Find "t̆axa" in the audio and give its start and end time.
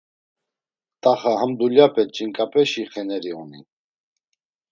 1.01-1.31